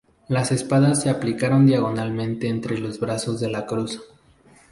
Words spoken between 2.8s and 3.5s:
brazos de